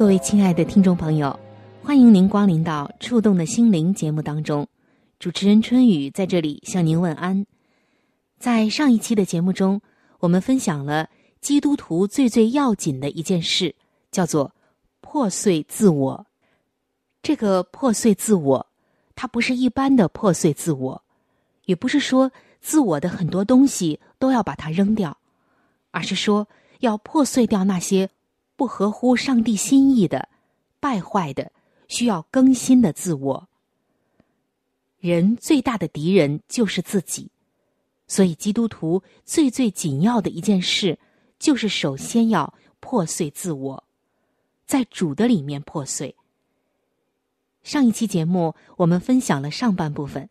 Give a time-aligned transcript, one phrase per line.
[0.00, 1.38] 各位亲爱的听众朋友，
[1.82, 4.66] 欢迎您光临到《触动的心灵》节目当中。
[5.18, 7.44] 主持人春雨在这里向您问安。
[8.38, 9.78] 在上一期的节目中，
[10.18, 11.10] 我们分享了
[11.42, 13.74] 基督徒最最要紧的一件事，
[14.10, 14.54] 叫做
[15.02, 16.26] 破碎自我。
[17.22, 18.66] 这个破碎自我，
[19.14, 21.02] 它不是一般的破碎自我，
[21.66, 25.18] 也不是说自我的很多东西都要把它扔掉，
[25.90, 26.48] 而是说
[26.78, 28.08] 要破碎掉那些
[28.60, 30.28] 不合乎上帝心意的、
[30.80, 31.50] 败坏的、
[31.88, 33.48] 需要更新的自我。
[34.98, 37.30] 人最大的敌人就是自己，
[38.06, 40.98] 所以基督徒最最紧要的一件事，
[41.38, 43.84] 就是首先要破碎自我，
[44.66, 46.14] 在主的里面破碎。
[47.62, 50.28] 上一期节目我们分享了上半部分，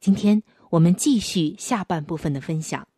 [0.00, 2.88] 今天我们继续下半部分的分享。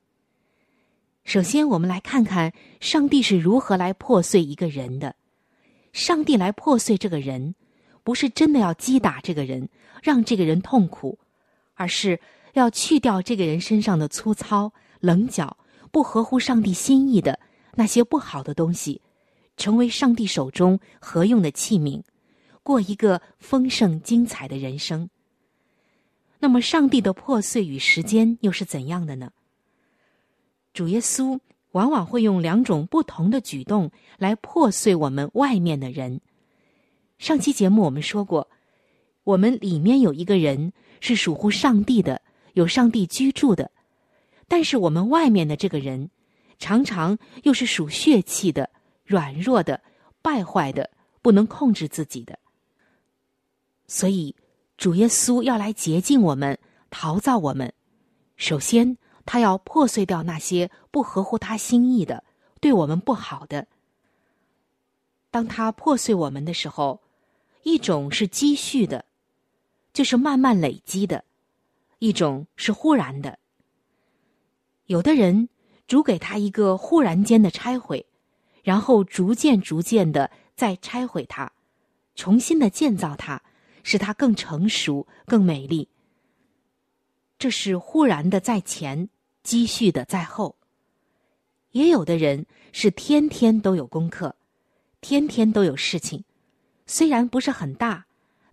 [1.24, 5.14] 首先，我们来看看上帝是如何来破碎一个人的。
[5.92, 7.54] 上帝来破碎这个人。
[8.02, 9.68] 不是真的要击打这个人，
[10.02, 11.18] 让这个人痛苦，
[11.74, 12.18] 而是
[12.54, 15.58] 要去掉这个人身上的粗糙、棱角、
[15.92, 17.38] 不合乎上帝心意的
[17.74, 19.02] 那些不好的东西，
[19.58, 22.02] 成为上帝手中合用的器皿，
[22.62, 25.10] 过一个丰盛精彩的人生。
[26.38, 29.30] 那么，上帝的破碎与时间又是怎样的呢？
[30.80, 31.38] 主耶稣
[31.72, 36.22] 往往会用两种不同的举动来破碎我们外面的人。
[37.18, 38.48] 上期节目我们说过，
[39.24, 42.22] 我们里面有一个人是属乎上帝的，
[42.54, 43.70] 有上帝居住的，
[44.48, 46.08] 但是我们外面的这个人，
[46.58, 48.70] 常常又是属血气的、
[49.04, 49.82] 软弱的、
[50.22, 50.88] 败坏的、
[51.20, 52.38] 不能控制自己的。
[53.86, 54.34] 所以，
[54.78, 56.58] 主耶稣要来洁净我们、
[56.88, 57.70] 陶造我们，
[58.38, 58.96] 首先
[59.30, 62.24] 他要破碎掉那些不合乎他心意的、
[62.60, 63.68] 对我们不好的。
[65.30, 67.00] 当他破碎我们的时候。
[67.62, 69.04] 一种是积蓄的，
[69.92, 71.22] 就是慢慢累积的；
[71.98, 73.38] 一种是忽然的。
[74.86, 75.50] 有的人
[75.86, 78.06] 主给他一个忽然间的拆毁，
[78.62, 81.52] 然后逐渐逐渐的再拆毁它，
[82.14, 83.42] 重新的建造它，
[83.82, 85.90] 使它更成熟、更美丽。
[87.38, 89.10] 这是忽然的在前，
[89.42, 90.56] 积蓄的在后。
[91.72, 94.34] 也有的人是天天都有功课，
[95.00, 96.24] 天天都有事情。
[96.86, 98.06] 虽然不是很大，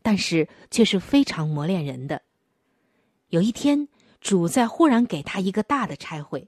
[0.04, 2.22] 但是却是非常磨练人的。
[3.30, 3.88] 有一天，
[4.22, 6.48] 主在忽然给他一个大的差会，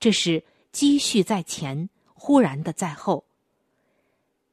[0.00, 3.24] 这是积蓄在前，忽然的在后。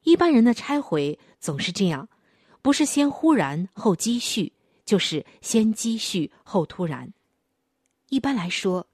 [0.04, 2.08] 一般人的差回总是这样，
[2.62, 4.54] 不是先忽然后积蓄，
[4.86, 7.12] 就是先积蓄后突然。
[8.10, 8.88] 一般来说，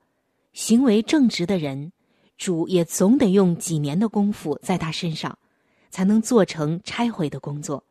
[0.58, 1.92] 行为正直的人，
[2.36, 5.38] 主也总得用几年的功夫在他身上。
[5.90, 7.84] 才能做成拆毁的工作。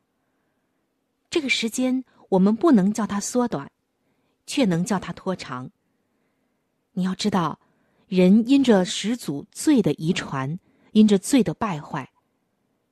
[1.29, 3.71] 这个时间我们不能叫它缩短，
[4.47, 5.71] 却能叫它拖长。
[6.93, 7.59] 你要知道，
[8.07, 10.59] 人因着始祖罪的遗传，
[10.93, 12.11] 因着罪的败坏，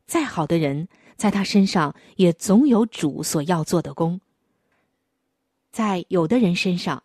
[0.06, 4.20] 再好的人，在他身上也总有主所要做的工。
[5.70, 7.02] 在有的人身上，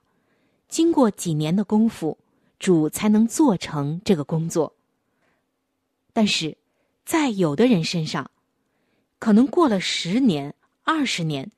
[0.67, 2.17] 经过几年的功夫，
[2.59, 4.75] 主才能做成这个工作。
[6.13, 6.57] 但是。
[7.05, 8.29] 在有的人身上，
[9.17, 10.53] 可能过了十年、
[10.83, 11.51] 二十年，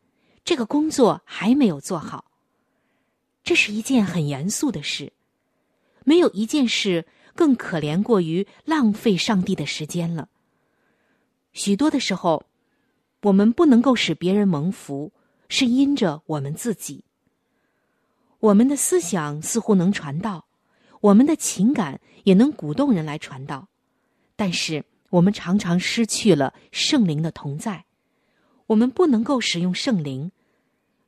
[0.45, 2.31] 这个工作还没有做好。
[3.43, 5.11] 这是一件很严肃的事，
[6.05, 7.05] 没有一件事
[7.35, 10.29] 更可怜过于浪费上帝的时间了。
[11.51, 12.45] 许多的时候，
[13.23, 15.11] 我们不能够使别人蒙福，
[15.49, 17.03] 是因着我们自己。
[18.39, 20.45] 我们的思想似乎能传道，
[21.01, 23.67] 我们的情感也能鼓动人来传道，
[24.35, 24.85] 但是。
[25.11, 27.83] 我们常常失去了圣灵的同在，
[28.67, 30.31] 我们不能够使用圣灵，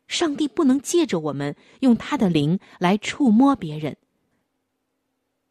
[0.09, 3.95] 上帝不能借着我们用他的灵来触摸别人。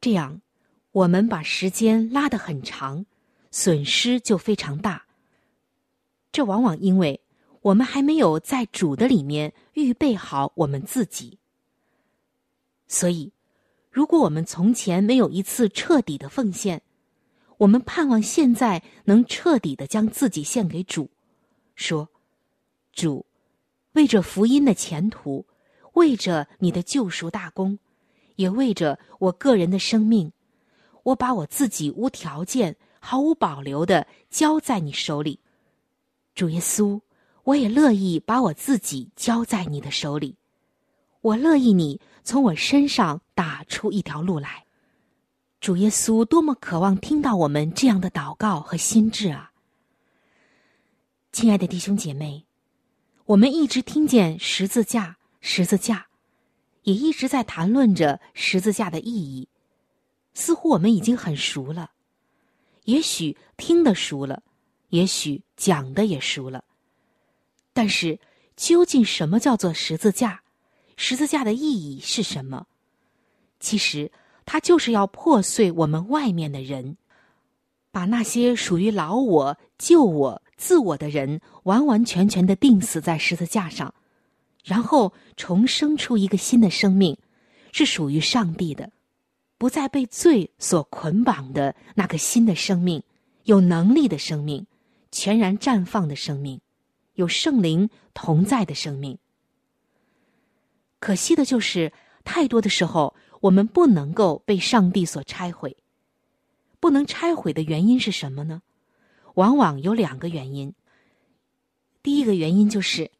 [0.03, 0.43] 这样，
[0.91, 3.07] 我们把时间拉得很长，
[3.51, 5.07] 损失就非常大。
[6.31, 7.23] 这往往因为
[7.63, 11.39] 我们还没有在主的里面预备好我们自己。
[12.87, 13.33] 所以，
[13.93, 16.81] 如果我们从前没有一次彻底的奉献，
[17.59, 21.11] 我们盼望现在能彻底的将自己献给主，
[21.75, 22.09] 说
[22.95, 23.27] ：“主，
[23.93, 25.45] 为着福音的前途，
[25.93, 27.79] 为着你的救赎大功，
[28.37, 30.33] 也为着我个人的生命，
[31.03, 35.39] 我把我自己无条件、毫无保留的交在你手里。
[36.35, 36.99] 主耶稣，
[37.45, 40.35] 我也乐意把我自己交在你的手里，
[41.23, 44.67] 我乐意你从我身上打出一条路来。”
[45.61, 49.53] 主耶稣多么渴望听到我们这样的祷告和心智啊！
[51.31, 52.45] 亲爱的弟兄姐妹，
[53.27, 56.09] 我们一直听见十字架，十字架，
[56.83, 59.49] 也一直在谈论着十字架的意义，
[60.35, 61.93] 似乎我们已经很熟了，
[62.87, 64.43] 也许听得熟了，
[64.89, 66.65] 也许讲的也熟了。
[67.73, 68.19] 但是，
[68.57, 70.42] 究竟什么叫做十字架？
[70.97, 72.67] 十字架的意义是什么？
[73.61, 74.11] 其实。
[74.45, 76.97] 它就是要破碎我们外面的人，
[77.93, 83.95] 把那些属于老我、旧我、自我的人完完全全的钉死在十字架上，
[84.65, 87.17] 然后重生出一个新的生命，
[87.71, 88.91] 是属于上帝的，
[89.59, 93.01] 不再被罪所捆绑的那个新的生命，
[93.45, 94.67] 有能力的生命，
[95.13, 96.61] 全然绽放的生命，
[97.15, 99.17] 有圣灵同在的生命。
[101.03, 103.17] 可惜的就是，太多的时候。
[103.43, 105.77] 我们不能够被上帝所拆毁，
[106.79, 108.63] 不能拆毁的原因是什么呢？
[109.35, 110.73] 往往有两个原因。
[112.05, 113.11] 第一个原因就是，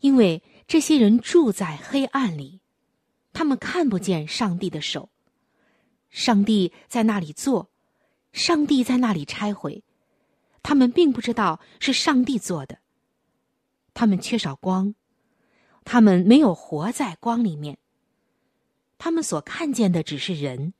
[0.00, 2.60] 因为这些人住在黑暗里，
[3.32, 5.08] 他们看不见上帝的手，
[6.10, 7.70] 上帝在那里做，
[8.34, 9.82] 上帝在那里拆毁，
[10.62, 12.80] 他们并不知道是上帝做的。
[13.94, 14.94] 他们缺少光，
[15.84, 17.78] 他们没有活在光里面。
[18.98, 20.72] 他们所看见的只是人，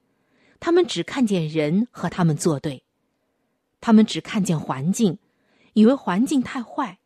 [0.60, 2.84] 他们只看见人和他们作对，
[3.80, 5.18] 他们只看见环境，
[5.74, 6.98] 以为环境太坏，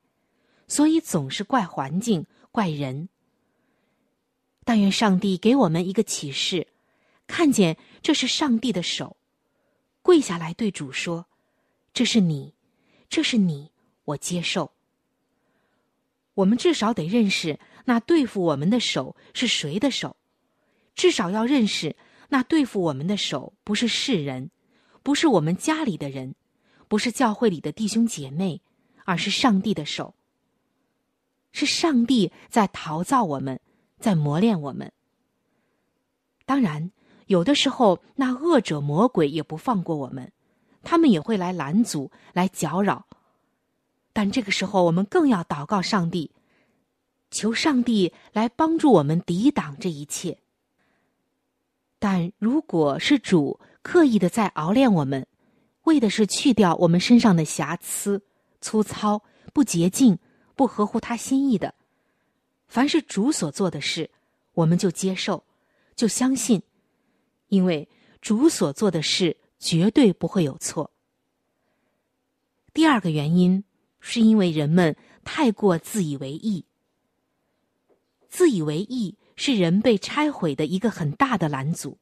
[0.68, 3.08] 所以总是怪环境、怪人。
[4.64, 6.68] 但愿上帝给我们一个启示，
[7.26, 9.16] 看见这是上帝的手，
[10.02, 11.26] 跪下来对主说
[11.92, 12.54] ：“这是你，
[13.08, 13.72] 这是你，
[14.04, 14.70] 我接受。”
[16.34, 17.58] 我们至少得认识
[17.88, 20.14] 那对付我们的手是谁的手。
[20.94, 21.96] 至少要认识，
[22.28, 24.50] 那对付我们的手不是世人，
[25.02, 26.34] 不是我们家里的人，
[26.86, 28.60] 不是教会里的弟兄姐妹，
[29.06, 30.14] 而是上帝的手。
[31.50, 33.58] 是上帝在陶造我们，
[33.98, 34.92] 在磨练我们。
[36.44, 36.90] 当然，
[37.26, 40.30] 有的时候那恶者魔鬼也不放过我们，
[40.82, 43.06] 他们也会来拦阻、来搅扰。
[44.12, 46.30] 但这个时候，我们更要祷告上帝，
[47.30, 50.38] 求上帝来帮助我们抵挡这一切。
[51.98, 55.26] 但如果是主刻意的在熬练我们，
[55.84, 58.22] 为的是去掉我们身上的瑕疵、
[58.60, 59.22] 粗糙、
[59.52, 60.18] 不洁净、
[60.54, 61.74] 不合乎他心意的，
[62.68, 64.10] 凡是主所做的事，
[64.54, 65.42] 我们就接受，
[65.96, 66.62] 就相信，
[67.48, 67.88] 因为
[68.20, 70.90] 主所做的事绝对不会有错。
[72.74, 73.64] 第二个原因，
[73.98, 76.64] 是因为人们太过自以为意，
[78.28, 79.16] 自以为意。
[79.40, 82.00] 是人被拆毁的一个很大的拦阻，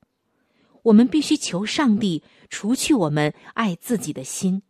[0.85, 4.62] 我们必须求上帝除去我们爱自己的心。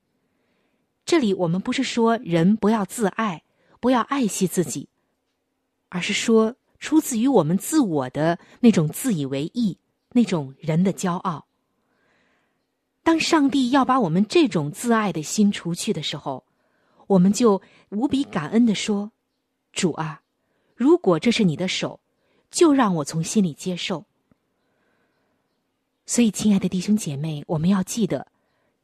[1.05, 3.45] 这里我们不是说人不要自爱，
[3.79, 4.89] 不要爱惜自己，
[5.91, 9.79] 而是说出自于我们自我的那种自以为意，
[10.11, 11.47] 那种人的骄傲。
[13.05, 16.45] 当上帝要把我们这种自爱的心除去的时候，
[17.07, 19.13] 我们就无比感恩的说
[19.71, 20.23] ：“主啊，
[20.77, 21.99] 如果这是你的手。”
[22.49, 24.07] 就让我从心里接受。
[26.07, 28.29] 所以，亲爱的弟兄姐妹，我们要记得，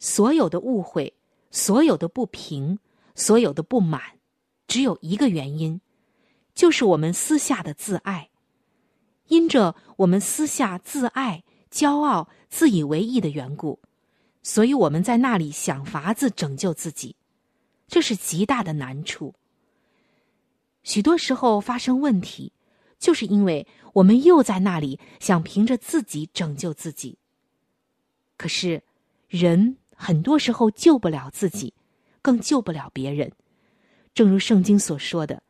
[0.00, 1.14] 所有的误会、
[1.52, 2.80] 所有的不平、
[3.14, 4.18] 所有的不满，
[4.66, 5.80] 只有一个原因，
[6.54, 8.30] 就是我们私下的自爱。
[9.28, 13.78] 因着我们私下自爱、骄傲、自以为意的缘故，
[14.42, 17.14] 所以我们在那里想法子拯救自己，
[17.87, 19.34] 这是极大的难处。
[20.82, 22.52] 许多时候发生问题。
[22.98, 27.18] 就是因为我们又在那里想凭着自己拯救自己，
[28.36, 28.80] 可是
[29.26, 31.74] 人很多时候救不了自己，
[32.22, 33.32] 更救不了别人。
[34.14, 35.42] 正如圣经所说的：“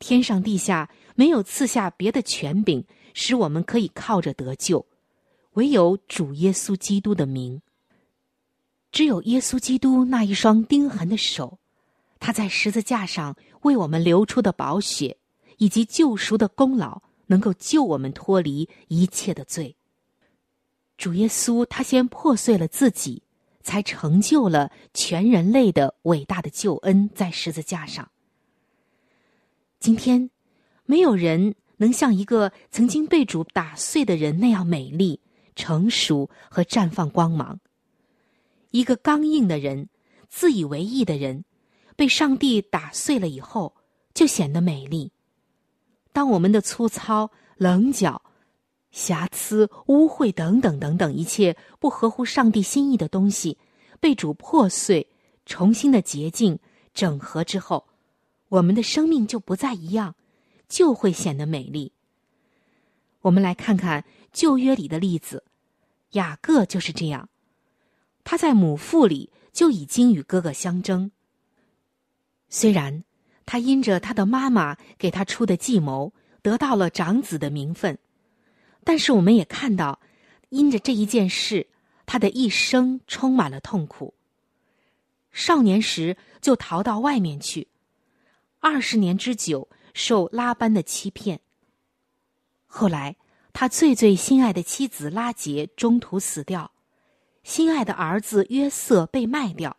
[0.00, 4.86] 天上地下没有赐下别的权柄，使我们可以靠着得救，
[5.52, 7.60] 唯有主耶稣基督的名。
[8.90, 11.58] 只有耶稣基督那一双钉痕的手，
[12.18, 15.16] 他在十字架上为我们流出的宝血，
[15.58, 19.76] 以及救赎的功劳，能够救我们脱离一切的罪。
[20.96, 23.22] 主耶稣他先破碎了自己。”
[23.66, 28.08] 才成就了全人类的伟大的救恩，在十字架上。
[29.80, 30.30] 今天，
[30.84, 35.18] 没有人能像一个曾经被主打碎的人那样美丽、
[35.56, 37.58] 成熟和绽放光芒。
[38.70, 39.88] 一个刚硬的人、
[40.28, 41.44] 自以为意的人，
[41.96, 43.74] 被上帝打碎了以后，
[44.14, 45.10] 就显得美丽。
[46.12, 48.22] 当我们的粗糙、棱角、
[48.90, 53.58] 瑕疵、污秽等等等等一切不合乎上帝心意的东西，
[53.98, 55.08] 被主破碎、
[55.44, 56.58] 重新的洁净、
[56.94, 57.86] 整合之后，
[58.48, 60.14] 我们的生命就不再一样，
[60.68, 61.92] 就会显得美丽。
[63.22, 65.44] 我们来看看旧约里的例子，
[66.12, 67.28] 雅各就是这样，
[68.22, 71.10] 他在母腹里就已经与哥哥相争。
[72.48, 73.04] 虽然
[73.44, 76.12] 他因着他的妈妈给他出的计谋，
[76.42, 77.98] 得到了长子的名分。
[78.84, 80.00] 但是我们也看到，
[80.50, 81.66] 因着这一件事，
[82.06, 84.14] 他的一生充满了痛苦。
[85.32, 87.68] 少年时就逃到外面去，
[88.60, 91.40] 二十年之久受拉班的欺骗。
[92.66, 93.16] 后来
[93.52, 96.70] 他最最心爱的妻子拉杰中途死掉，
[97.42, 99.76] 心爱的儿子约瑟被卖掉。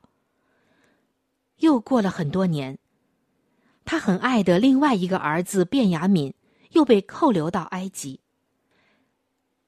[1.57, 2.77] 又过了很多年，
[3.85, 6.33] 他很爱的另外一个儿子卞雅敏
[6.71, 8.19] 又被扣留到埃及。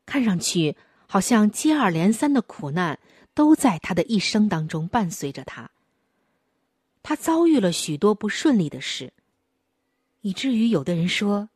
[0.06, 0.76] 看上去
[1.08, 3.00] 好像接二连三的苦难
[3.34, 5.70] 都在他的一生当中伴随着他。
[7.04, 9.14] 他遭遇了许多不顺利的事，
[10.22, 11.50] 以至于有的人说，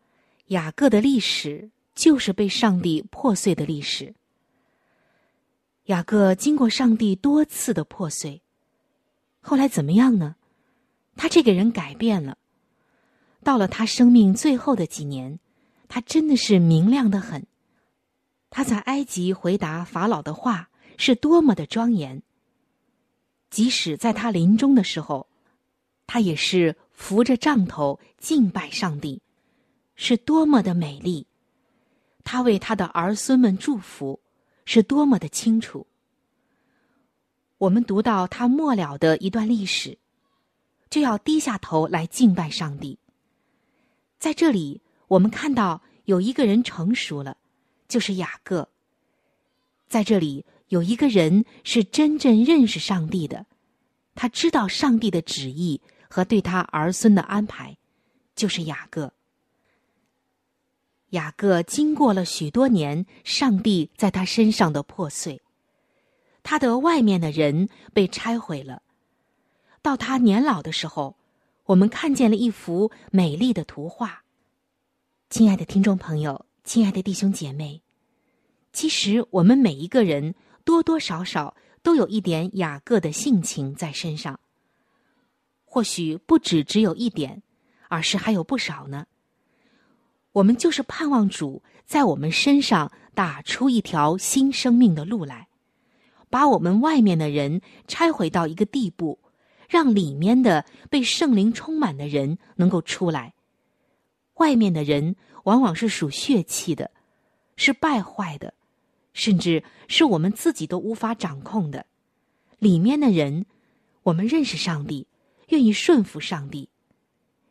[0.47, 4.13] 雅各的历史就是被上帝破碎的历史。
[5.85, 8.41] 雅各经过上帝多次的破碎，
[9.45, 10.37] 后来怎么样呢？
[11.17, 12.37] 他这个人改变了。
[13.43, 15.37] 到了他生命最后的几年，
[15.89, 17.45] 他真的是明亮的很。
[18.49, 22.23] 他在埃及回答法老的话是多么的庄严。
[23.49, 25.27] 即使在他临终的时候，
[26.07, 29.21] 他也是扶着杖头敬拜上帝，
[29.95, 31.27] 是多么的美丽。
[32.23, 34.21] 他为他的儿孙们祝福，
[34.63, 35.85] 是多么的清楚。
[37.63, 39.97] 我们读到他末了的一段历史，
[40.89, 42.99] 就要低下头来敬拜上帝。
[44.19, 47.37] 在这里，我们看到有一个人成熟了。
[47.87, 48.69] 就是雅各。
[49.87, 53.45] 在这里有一个人是真正认识上帝的，
[54.15, 55.79] 他知道上帝的旨意
[56.09, 57.77] 和对他儿孙的安排，
[58.35, 59.13] 就是雅各。
[61.11, 65.39] 雅各经过了许多年，上帝在他身上的破碎，
[66.43, 68.83] 他的外面的人被拆毁了。
[69.81, 71.17] 到他年老的时候，
[71.65, 74.23] 我们看见了一幅美丽的图画。
[75.29, 77.81] 亲爱的听众朋友，亲爱的弟兄姐妹。
[78.71, 84.39] 其实，我们每一个人多多少少都有一点雅各的性情在身上。
[85.65, 87.41] 或许不止只有一点，
[87.89, 89.07] 而是还有不少呢。
[90.33, 95.47] 我们就是盼望主在我们身上打出一条新生命的路来，
[96.33, 99.19] 把我们外面的人拆毁到一个地步，
[99.69, 103.35] 让里面的被圣灵充满的人能够出来。
[104.37, 106.89] 外面的人往往是属血气的，
[107.55, 108.55] 是败坏的。
[109.13, 111.85] 甚至是我们自己都无法掌控的，
[112.57, 113.45] 里面的人，
[114.01, 115.05] 我们认识上帝，
[115.49, 116.67] 愿意顺服上帝。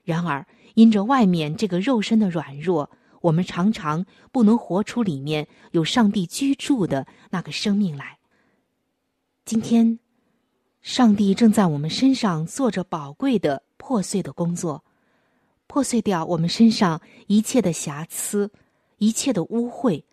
[0.02, 8.18] 然而，因着外面这个肉身的软弱，我们常常不能活出里面有上帝居住的那个生命来。
[9.44, 9.98] 今天，
[10.80, 14.84] 上帝正在我们身上做着宝贵的破碎的工作，
[15.66, 18.50] 破碎掉我们身上一切的瑕疵，
[18.98, 20.04] 一切的污秽。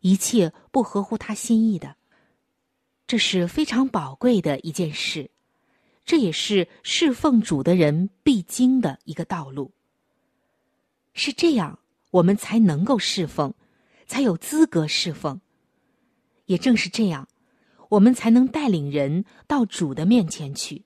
[0.00, 1.96] 一切不合乎他心意的，
[3.08, 5.28] 这是非常宝贵的一件事，
[6.04, 9.72] 这也是侍奉主的人必经的一个道路。
[11.14, 11.80] 是这样，
[12.12, 13.52] 我们才能够侍奉，
[14.06, 15.40] 才有资格侍奉。
[16.46, 17.28] 也正是这样，
[17.90, 20.84] 我们才能带领人到主的面前去。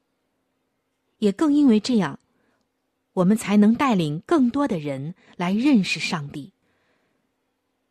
[1.19, 2.19] 也更因为这样，
[3.13, 6.53] 我们才能带领更多的人来认识上帝。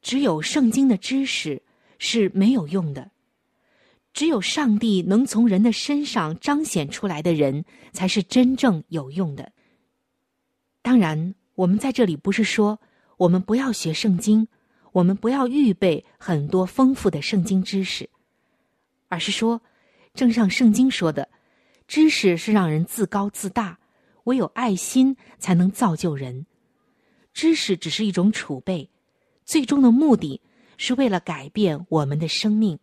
[0.02, 1.62] 只有圣经的知识
[1.98, 3.12] 是没有用的，
[4.14, 7.64] 只有上帝能从人的身上彰显出来的人，
[7.94, 9.52] 才是真正有用的。
[10.82, 12.80] 当然，我们在这里不是说
[13.18, 14.48] 我们不要学圣经，
[14.92, 18.10] 我们不要预备很多丰富的圣经知识，
[19.12, 19.62] 而是说，
[20.14, 21.28] 正像圣经说的，
[21.86, 23.78] 知识是让人自高自大，
[24.24, 26.46] 唯有爱心才能造就人。
[27.34, 28.90] 知识只是一种储备，
[29.44, 30.40] 最终的目的
[30.78, 32.80] 是为了改变我们的生命。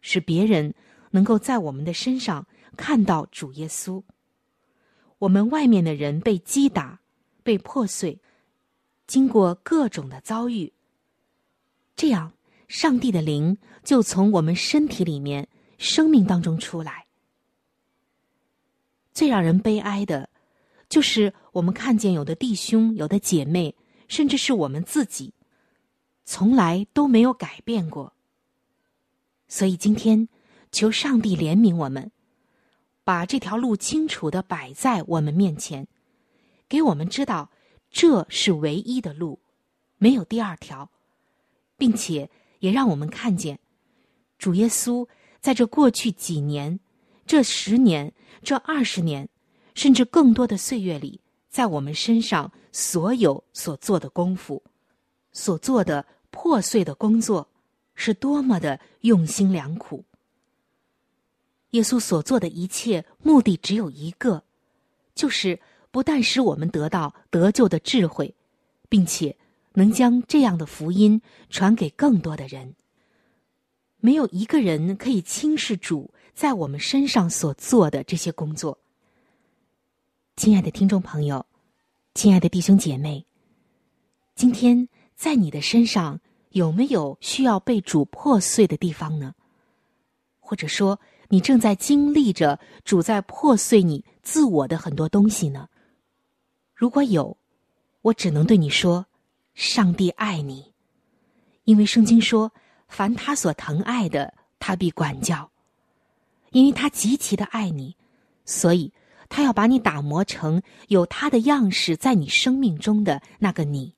[0.00, 0.72] 使别人
[1.10, 4.02] 能够在我们的身上看到主耶稣。
[5.18, 7.02] 我们外面的人被击打、
[7.42, 8.18] 被破碎，
[9.06, 10.72] 经过各种的遭遇，
[11.94, 12.32] 这样
[12.70, 17.04] 上帝的灵就从我们身体里面、生命当中出来。
[19.12, 20.30] 最让人悲哀的，
[20.88, 23.74] 就是我们看见有的弟兄、有的姐妹，
[24.06, 25.34] 甚至是我们自己，
[26.24, 28.12] 从来都没有改变过。
[29.48, 30.28] 所以今天，
[30.70, 32.12] 求上帝怜悯我们，
[33.02, 35.88] 把这条路清楚的摆在我们面前，
[36.68, 37.50] 给我们知道
[37.90, 39.40] 这是唯一的路，
[39.98, 40.88] 没有第二条，
[41.76, 43.58] 并且也让我们看见，
[44.38, 45.06] 主耶稣
[45.40, 46.80] 在这过去几年、
[47.26, 48.12] 这十年、
[48.42, 49.28] 这二十年，
[49.74, 54.62] 甚至更多的岁月里，在我们身上所有所做的功夫，
[55.32, 57.48] 所做的破碎的工作。
[58.02, 60.02] 是多么的用心良苦。
[61.72, 64.42] 耶稣所做的一切目的只有一个，
[65.14, 68.34] 就是不但使我们得到得救的智慧，
[68.88, 69.36] 并且
[69.74, 72.74] 能将这样的福音传给更多的人。
[73.98, 78.78] 没有一个人可以轻视主在我们身上所做的这些工作。
[80.36, 81.44] 亲爱的听众朋友，
[82.14, 83.26] 亲爱的弟兄姐妹，
[84.34, 86.20] 今天在你的身上。
[86.52, 89.36] 有没有需要被主破碎的地方呢？
[90.40, 90.98] 或者说，
[91.28, 95.68] 你正在经历着主在破碎你自我的很多东西呢？
[96.74, 97.36] 如果有，
[98.02, 99.06] 我只能对你说：
[99.54, 100.72] 上帝爱你，
[101.64, 102.52] 因为圣经说，
[102.88, 105.50] 凡他所疼爱的，他必管教，
[106.50, 107.96] 因为他极其的爱你，
[108.44, 108.92] 所以
[109.28, 113.94] 他要把你打磨成有他的样式在你生命中的那个你。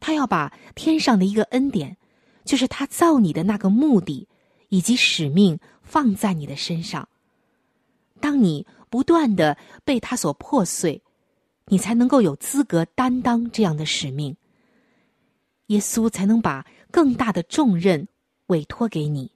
[0.00, 1.96] 他要把天上的一个恩典，
[2.44, 4.26] 就是他造你的那个目的
[4.68, 7.08] 以及使命放在你的身上。
[8.20, 11.02] 当你不断的被他所破碎，
[11.66, 14.36] 你才能够有资格担当这样的使命。
[15.66, 18.08] 耶稣才能把更大的重任
[18.46, 19.30] 委托给你，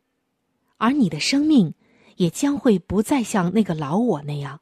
[0.76, 1.74] 而你的生命
[2.16, 4.60] 也将会不再像那个老我那样，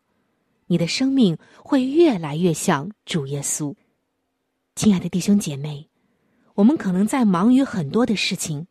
[0.66, 3.74] 你的生命会越来越像主耶稣。
[4.74, 5.88] 亲爱的弟兄姐妹。
[6.54, 8.68] 我们可能在忙于很多的事情，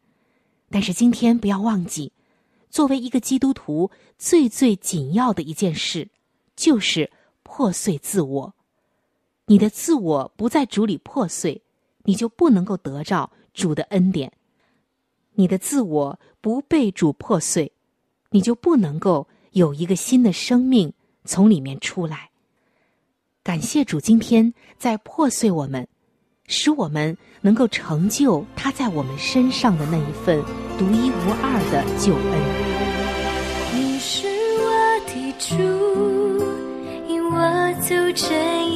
[0.70, 2.14] 但是今天不要忘记，
[2.70, 6.08] 作为一个基督徒，最最紧要的一件事，
[6.56, 7.12] 就是
[7.44, 8.54] 破碎自我。
[9.48, 11.63] 你的自我不在主里破碎，
[12.04, 14.30] 你就不能够得着主的恩典；
[15.34, 17.72] 你的自我不被主破碎，
[18.30, 20.94] 你就不能够有一个新的生命
[21.26, 22.30] 从里面出来。
[23.44, 25.88] 感谢主，今天在破碎我们。
[26.46, 30.44] 使我们能够成就他在我们身上的那一份
[30.78, 32.24] 独一无二的救恩。
[33.74, 34.28] 你是
[34.60, 34.68] 我
[35.08, 35.56] 的主，
[37.08, 38.73] 引我走这一路。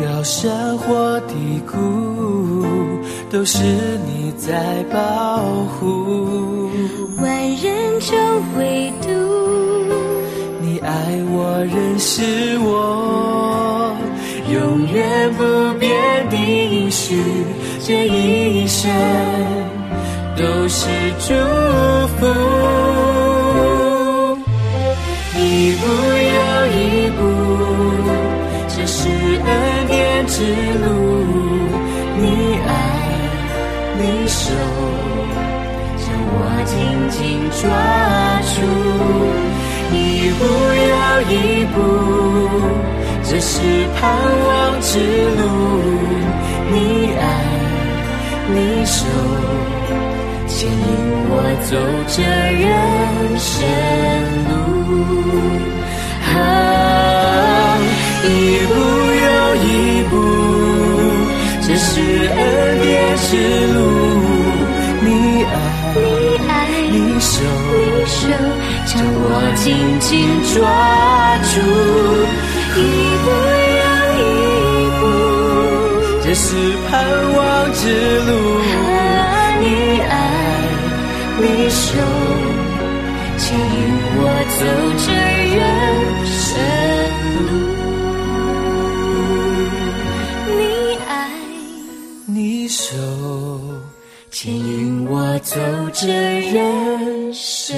[0.00, 2.64] 高山或低谷，
[3.30, 3.58] 都是
[4.06, 5.42] 你在保
[5.74, 6.70] 护。
[7.20, 8.16] 万人中
[8.56, 9.08] 唯独
[10.60, 10.92] 你爱
[11.32, 12.22] 我，认识
[12.60, 13.92] 我。
[14.52, 15.42] 永远不
[15.78, 15.90] 变
[16.30, 17.20] 的应许，
[17.84, 18.88] 这一生
[20.36, 20.86] 都是
[21.18, 21.34] 祝
[22.18, 22.47] 福。
[37.68, 38.56] 抓住。
[39.92, 40.40] 一步
[40.88, 40.94] 又
[41.30, 41.34] 一
[41.74, 41.76] 步。
[43.24, 43.60] 这是
[44.00, 44.00] 盼
[44.46, 44.48] 望
[44.80, 44.98] 之
[45.36, 45.42] 路，
[46.72, 46.76] 你
[47.20, 47.22] 爱，
[48.54, 49.04] 你守，
[50.46, 50.76] 牵引
[51.28, 51.32] 我
[51.68, 51.70] 走
[52.08, 52.16] 这
[52.64, 52.66] 人
[53.38, 53.46] 生
[54.48, 54.50] 路。
[56.24, 56.32] 啊，
[58.24, 58.26] 一
[58.66, 58.72] 步
[59.24, 59.28] 又
[59.66, 59.68] 一
[60.08, 60.12] 步，
[61.66, 61.90] 这是
[62.30, 62.40] 恩
[62.80, 63.30] 典之
[63.74, 63.78] 路，
[68.18, 68.26] 你守，
[68.86, 69.64] 将我紧
[70.00, 70.10] 紧
[70.54, 70.56] 抓
[71.38, 71.50] 住。
[72.74, 72.78] 一
[73.22, 73.26] 步
[73.78, 73.82] 又
[74.18, 74.20] 一
[74.98, 75.02] 步，
[76.24, 76.46] 这是
[76.88, 76.90] 盼
[77.36, 77.38] 望
[77.74, 77.80] 之
[78.26, 78.30] 路。
[79.60, 79.64] 你
[80.00, 80.10] 爱，
[81.38, 81.80] 你手
[83.38, 83.62] 牵引
[84.16, 84.20] 我
[84.58, 84.60] 走
[84.98, 85.06] 这
[85.54, 85.58] 人
[86.26, 86.46] 生
[87.46, 87.50] 路，
[90.56, 90.60] 你
[91.08, 91.10] 爱
[92.26, 92.36] 你
[92.68, 92.84] 手
[94.30, 95.56] 牵引我走
[95.92, 97.76] 这人生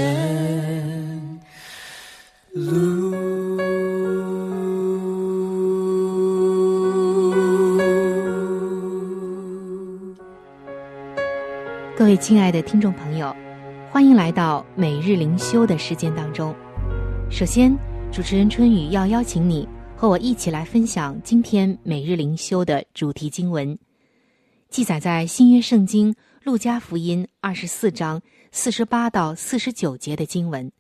[12.11, 13.33] 各位亲爱的听众朋友，
[13.88, 16.53] 欢迎来到每日灵修的时间当中。
[17.31, 17.73] 首先，
[18.11, 19.64] 主持人春雨要邀请你
[19.96, 23.79] 和我一起来分享今天每日灵修的主题经文，
[24.70, 28.20] 记载在新约圣经路加福音二十四章
[28.51, 30.73] 四十八到四十九节的经文。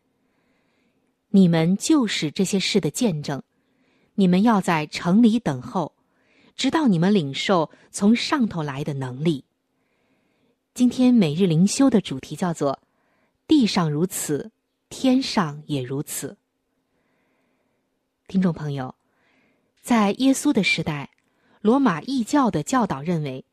[1.28, 3.40] 你们就是这些事的见证，
[4.16, 5.92] 你们要在城里等候，
[6.56, 9.44] 直到你们领受从上头来的能力。
[10.80, 12.80] 今天每日灵修的主题叫做
[13.46, 14.50] “地上如此，
[14.88, 16.38] 天上也如此”。
[18.28, 18.94] 听众朋友，
[19.82, 21.10] 在耶稣的时代，
[21.60, 23.44] 罗马异教的教导认为，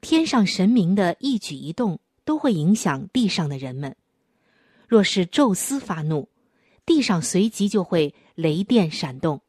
[0.00, 3.96] 天上神明的一举一动都会影响地上的人们。
[4.86, 6.28] 若是宙斯发怒，
[6.86, 9.40] 地上随即就会雷电闪动。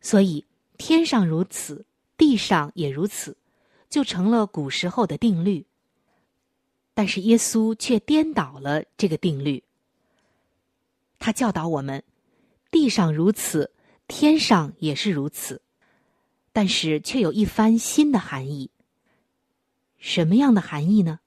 [0.00, 0.46] 所以，
[0.78, 1.84] 天上如此，
[2.16, 3.36] 地上也如此，
[3.90, 5.65] 就成了古时候的定律。
[6.96, 9.62] 但是耶稣却颠倒了这个定律。
[11.18, 12.02] 他教导我们：
[12.70, 13.70] 地上如此，
[14.08, 15.60] 天上也是如此。
[16.54, 18.70] 但是却有一番新的含义。
[19.98, 21.20] 什么样的含义呢？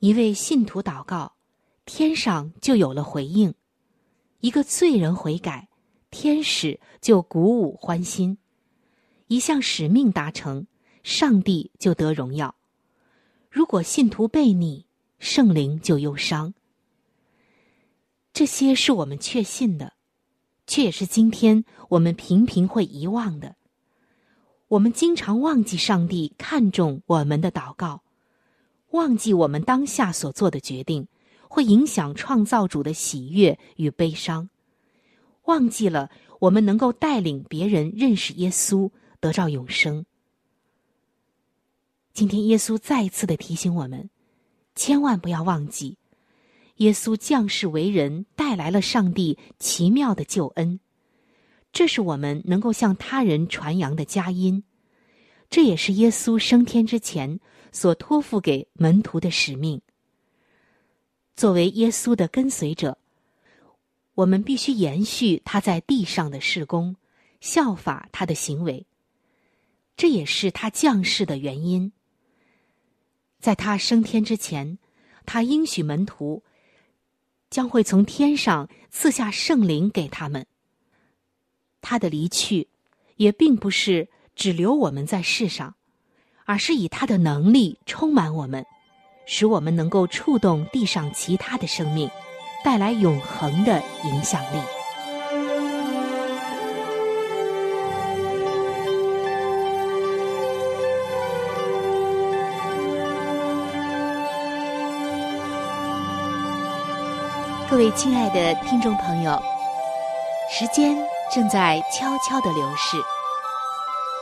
[0.00, 1.36] 一位信徒祷告，
[1.86, 3.54] 天上就有了回应；
[4.40, 5.70] 一个罪人悔改，
[6.10, 8.36] 天使就鼓舞欢心；
[9.28, 10.66] 一项使命达成，
[11.02, 12.54] 上帝就得荣耀。
[13.52, 14.86] 如果信徒背逆，
[15.18, 16.54] 圣灵就忧伤。
[18.32, 19.92] 这些是我们确信的，
[20.66, 23.56] 却也是今天我们频频会遗忘的。
[24.68, 28.02] 我们经常忘记上帝看重我们的祷告，
[28.92, 31.06] 忘记我们当下所做的决定
[31.46, 34.48] 会影响创造主的喜悦与悲伤，
[35.44, 36.10] 忘记了
[36.40, 40.06] 我们能够带领别人认识耶稣，得到永生。
[42.12, 44.10] 今天，耶稣再一次的提醒我们，
[44.74, 45.96] 千万不要忘记，
[46.76, 50.78] 耶稣降世为人，带来了上帝奇妙的救恩。
[51.72, 54.62] 这是我们能够向他人传扬的佳音，
[55.48, 57.40] 这也是耶稣升天之前
[57.72, 59.80] 所托付给门徒的使命。
[61.34, 62.98] 作为耶稣的跟随者，
[64.14, 66.94] 我们必须延续他在地上的事工，
[67.40, 68.86] 效法他的行为。
[69.96, 71.90] 这也是他降世的原因。
[73.42, 74.78] 在他升天之前，
[75.26, 76.44] 他应许门徒
[77.50, 80.46] 将会从天上赐下圣灵给他们。
[81.80, 82.68] 他的离去，
[83.16, 85.74] 也并不是只留我们在世上，
[86.44, 88.64] 而是以他的能力充满我们，
[89.26, 92.08] 使我们能够触动地上其他的生命，
[92.64, 94.81] 带来永恒的影响力。
[107.72, 109.42] 各位亲爱的听众朋友，
[110.50, 110.94] 时间
[111.34, 112.98] 正在悄悄的流逝，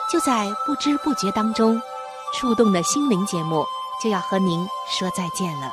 [0.08, 1.82] 就在不知不觉当中，
[2.32, 3.66] 触动的心灵节目
[4.00, 5.72] 就要和您说再见了。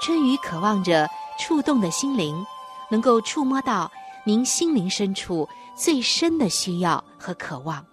[0.00, 2.46] 春雨渴望着触动的心灵，
[2.88, 3.90] 能够触摸到
[4.22, 7.84] 您心灵深处最深的需要和渴望，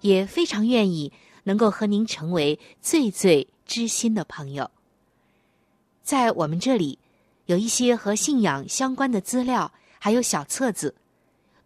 [0.00, 4.70] 也非常愿意能够和您成为最最知心的朋友。
[6.02, 6.98] 在我们这里。
[7.46, 10.94] 有一些和信仰相关的资料，还有小册子，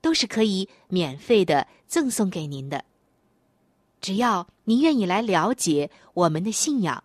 [0.01, 2.85] 都是可以免费的赠送给您的。
[4.01, 7.05] 只要您愿意来了解我们的信仰，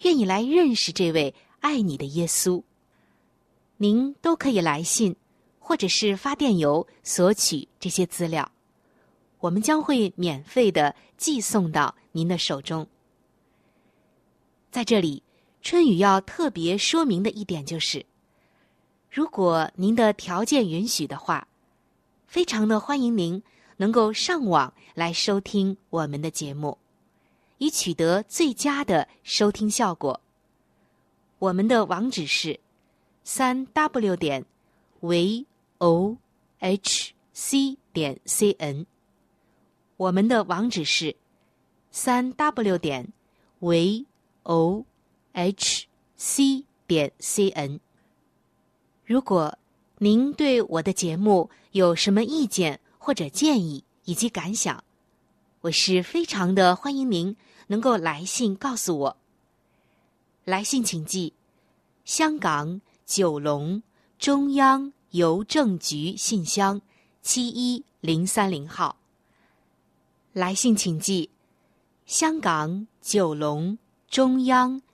[0.00, 2.62] 愿意来认识这位爱你的耶稣，
[3.76, 5.14] 您都可以来信
[5.58, 8.50] 或者是发电邮索取这些资料，
[9.38, 12.86] 我们将会免费的寄送到您的手中。
[14.70, 15.22] 在这里。
[15.62, 18.06] 春雨要特别说明的一点就是，
[19.10, 21.46] 如果您的条件允许的话，
[22.26, 23.42] 非常的欢迎您
[23.76, 26.78] 能够上网来收听我们的节目，
[27.58, 30.20] 以取得最佳的收听效果。
[31.38, 32.58] 我们的网址是
[33.22, 34.44] 三 w 点
[35.00, 35.46] v
[35.78, 36.16] o
[36.58, 38.86] h c 点 c n。
[39.96, 41.16] 我们的网址是
[41.90, 43.12] 三 w 点
[43.60, 44.84] voh。
[45.40, 47.80] H c 点 c n。
[49.06, 49.56] 如果
[49.98, 54.84] 您对我的节目有什么意见或者建议以及感想，
[55.62, 57.34] 我是非常的欢迎您
[57.68, 59.16] 能够来信告诉我。
[60.44, 61.32] 来信请寄
[62.04, 63.82] 香港九龙
[64.18, 66.82] 中央邮政局信箱
[67.22, 68.96] 七一零三零号。
[70.32, 71.30] 来信请寄
[72.04, 74.82] 香港九龙中央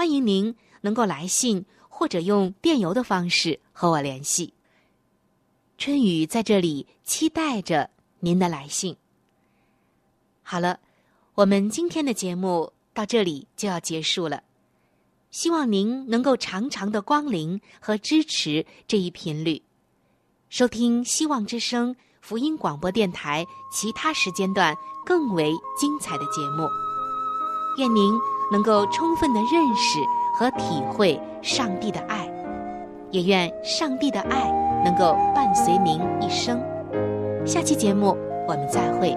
[0.00, 4.54] 欢迎您能够来信或者用电邮的方式和我联系。
[5.76, 8.96] 春雨在这里期待着您的来信。
[10.40, 10.80] 好了，
[11.34, 14.42] 我们今天的节目到这里就要结束了。
[15.30, 19.62] 希望您能够常常的光临和支持这一频率，
[20.48, 26.66] 收听希望之声福音广播电台其他时间段更为精彩的节目。
[27.76, 28.14] 愿您
[28.50, 30.00] 能够充分的认识
[30.34, 32.28] 和体会上帝的爱，
[33.10, 34.50] 也愿上帝的爱
[34.84, 36.60] 能够伴随您一生。
[37.46, 39.16] 下期节目我们再会。